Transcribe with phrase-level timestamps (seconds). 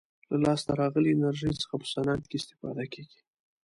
[0.29, 3.19] له لاسته راغلې انرژي څخه په صنعت کې استفاده کیږي.